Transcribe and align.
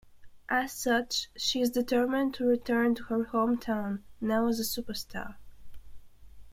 As 0.49 0.71
such, 0.73 1.29
she 1.37 1.61
is 1.61 1.69
determined 1.69 2.33
to 2.33 2.43
return 2.47 2.95
to 2.95 3.03
her 3.03 3.25
hometown, 3.25 4.01
now 4.19 4.47
as 4.47 4.59
a 4.59 4.63
superstar. 4.63 5.35